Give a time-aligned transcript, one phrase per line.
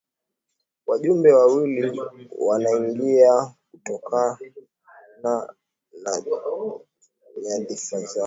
[0.85, 2.01] wajumbe wawili
[2.39, 4.37] wanaingia kutokana
[6.03, 6.23] na
[7.41, 8.17] nyadhifa zao